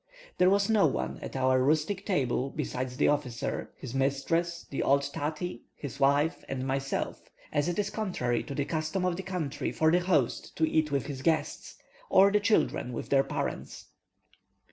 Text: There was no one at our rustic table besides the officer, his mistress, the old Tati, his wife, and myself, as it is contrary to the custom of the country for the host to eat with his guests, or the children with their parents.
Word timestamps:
There 0.39 0.49
was 0.49 0.67
no 0.67 0.87
one 0.87 1.19
at 1.21 1.35
our 1.35 1.61
rustic 1.63 2.07
table 2.07 2.49
besides 2.49 2.97
the 2.97 3.07
officer, 3.07 3.69
his 3.77 3.93
mistress, 3.93 4.65
the 4.67 4.81
old 4.81 5.03
Tati, 5.13 5.61
his 5.75 5.99
wife, 5.99 6.43
and 6.49 6.65
myself, 6.65 7.29
as 7.53 7.67
it 7.67 7.77
is 7.77 7.91
contrary 7.91 8.41
to 8.45 8.55
the 8.55 8.65
custom 8.65 9.05
of 9.05 9.15
the 9.15 9.21
country 9.21 9.71
for 9.71 9.91
the 9.91 9.99
host 9.99 10.55
to 10.57 10.67
eat 10.67 10.89
with 10.91 11.05
his 11.05 11.21
guests, 11.21 11.75
or 12.09 12.31
the 12.31 12.39
children 12.39 12.93
with 12.93 13.09
their 13.09 13.23
parents. 13.23 13.89